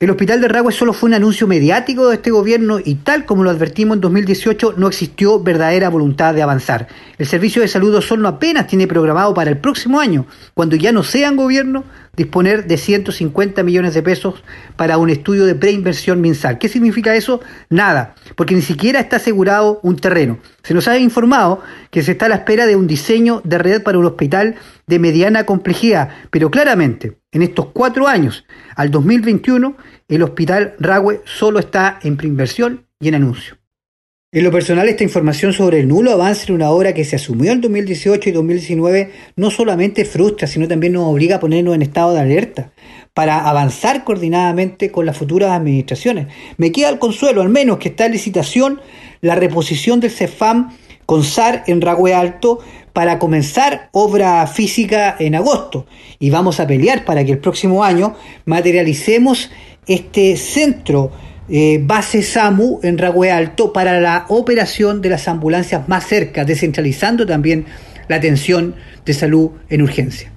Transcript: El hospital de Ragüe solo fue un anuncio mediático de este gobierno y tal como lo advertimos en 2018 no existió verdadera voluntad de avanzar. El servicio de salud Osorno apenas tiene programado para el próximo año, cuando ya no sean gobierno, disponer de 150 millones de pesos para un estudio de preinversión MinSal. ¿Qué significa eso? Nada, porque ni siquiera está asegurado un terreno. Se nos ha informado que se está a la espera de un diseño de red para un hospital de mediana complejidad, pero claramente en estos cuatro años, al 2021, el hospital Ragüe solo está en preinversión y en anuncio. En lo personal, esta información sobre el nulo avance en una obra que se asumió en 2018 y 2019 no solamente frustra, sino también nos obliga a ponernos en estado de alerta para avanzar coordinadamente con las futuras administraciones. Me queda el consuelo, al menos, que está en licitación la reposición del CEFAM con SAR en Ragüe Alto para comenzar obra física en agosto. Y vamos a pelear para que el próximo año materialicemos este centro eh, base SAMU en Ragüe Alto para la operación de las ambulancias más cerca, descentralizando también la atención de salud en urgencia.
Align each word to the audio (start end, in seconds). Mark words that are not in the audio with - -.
El 0.00 0.08
hospital 0.08 0.40
de 0.40 0.48
Ragüe 0.48 0.72
solo 0.72 0.94
fue 0.94 1.10
un 1.10 1.14
anuncio 1.14 1.46
mediático 1.46 2.08
de 2.08 2.14
este 2.14 2.30
gobierno 2.30 2.78
y 2.82 2.94
tal 2.94 3.26
como 3.26 3.44
lo 3.44 3.50
advertimos 3.50 3.96
en 3.96 4.00
2018 4.00 4.76
no 4.78 4.88
existió 4.88 5.42
verdadera 5.42 5.90
voluntad 5.90 6.32
de 6.32 6.40
avanzar. 6.40 6.88
El 7.18 7.26
servicio 7.26 7.60
de 7.60 7.68
salud 7.68 7.94
Osorno 7.94 8.26
apenas 8.26 8.66
tiene 8.66 8.86
programado 8.86 9.34
para 9.34 9.50
el 9.50 9.58
próximo 9.58 10.00
año, 10.00 10.24
cuando 10.54 10.74
ya 10.74 10.90
no 10.90 11.02
sean 11.02 11.36
gobierno, 11.36 11.84
disponer 12.16 12.66
de 12.66 12.78
150 12.78 13.62
millones 13.62 13.92
de 13.92 14.02
pesos 14.02 14.42
para 14.74 14.96
un 14.96 15.10
estudio 15.10 15.44
de 15.44 15.54
preinversión 15.54 16.22
MinSal. 16.22 16.56
¿Qué 16.56 16.70
significa 16.70 17.14
eso? 17.14 17.42
Nada, 17.68 18.14
porque 18.36 18.54
ni 18.54 18.62
siquiera 18.62 19.00
está 19.00 19.16
asegurado 19.16 19.80
un 19.82 19.96
terreno. 19.96 20.38
Se 20.62 20.72
nos 20.72 20.88
ha 20.88 20.98
informado 20.98 21.60
que 21.90 22.02
se 22.02 22.12
está 22.12 22.24
a 22.24 22.30
la 22.30 22.36
espera 22.36 22.64
de 22.64 22.74
un 22.74 22.86
diseño 22.86 23.42
de 23.44 23.58
red 23.58 23.82
para 23.82 23.98
un 23.98 24.06
hospital 24.06 24.54
de 24.86 24.98
mediana 24.98 25.44
complejidad, 25.44 26.08
pero 26.30 26.50
claramente 26.50 27.19
en 27.32 27.42
estos 27.42 27.66
cuatro 27.72 28.08
años, 28.08 28.44
al 28.76 28.90
2021, 28.90 29.76
el 30.08 30.22
hospital 30.22 30.74
Ragüe 30.78 31.20
solo 31.24 31.60
está 31.60 31.98
en 32.02 32.16
preinversión 32.16 32.86
y 32.98 33.08
en 33.08 33.14
anuncio. 33.14 33.56
En 34.32 34.44
lo 34.44 34.52
personal, 34.52 34.88
esta 34.88 35.02
información 35.02 35.52
sobre 35.52 35.80
el 35.80 35.88
nulo 35.88 36.12
avance 36.12 36.46
en 36.48 36.54
una 36.54 36.70
obra 36.70 36.94
que 36.94 37.04
se 37.04 37.16
asumió 37.16 37.50
en 37.50 37.60
2018 37.60 38.28
y 38.28 38.32
2019 38.32 39.10
no 39.34 39.50
solamente 39.50 40.04
frustra, 40.04 40.46
sino 40.46 40.68
también 40.68 40.92
nos 40.92 41.08
obliga 41.08 41.36
a 41.36 41.40
ponernos 41.40 41.74
en 41.74 41.82
estado 41.82 42.14
de 42.14 42.20
alerta 42.20 42.72
para 43.12 43.48
avanzar 43.48 44.04
coordinadamente 44.04 44.92
con 44.92 45.04
las 45.04 45.16
futuras 45.16 45.50
administraciones. 45.50 46.28
Me 46.58 46.70
queda 46.70 46.90
el 46.90 47.00
consuelo, 47.00 47.42
al 47.42 47.48
menos, 47.48 47.78
que 47.78 47.88
está 47.88 48.06
en 48.06 48.12
licitación 48.12 48.80
la 49.20 49.34
reposición 49.34 49.98
del 49.98 50.12
CEFAM 50.12 50.76
con 51.10 51.24
SAR 51.24 51.64
en 51.66 51.80
Ragüe 51.80 52.14
Alto 52.14 52.60
para 52.92 53.18
comenzar 53.18 53.88
obra 53.90 54.46
física 54.46 55.16
en 55.18 55.34
agosto. 55.34 55.86
Y 56.20 56.30
vamos 56.30 56.60
a 56.60 56.68
pelear 56.68 57.04
para 57.04 57.24
que 57.24 57.32
el 57.32 57.38
próximo 57.38 57.82
año 57.82 58.14
materialicemos 58.44 59.50
este 59.88 60.36
centro 60.36 61.10
eh, 61.48 61.80
base 61.82 62.22
SAMU 62.22 62.78
en 62.84 62.96
Ragüe 62.96 63.28
Alto 63.32 63.72
para 63.72 64.00
la 64.00 64.26
operación 64.28 65.02
de 65.02 65.08
las 65.08 65.26
ambulancias 65.26 65.88
más 65.88 66.06
cerca, 66.06 66.44
descentralizando 66.44 67.26
también 67.26 67.66
la 68.06 68.14
atención 68.14 68.76
de 69.04 69.12
salud 69.12 69.50
en 69.68 69.82
urgencia. 69.82 70.30